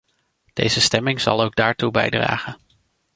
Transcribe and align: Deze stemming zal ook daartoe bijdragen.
Deze 0.53 0.81
stemming 0.81 1.21
zal 1.21 1.41
ook 1.43 1.55
daartoe 1.55 1.91
bijdragen. 1.91 2.57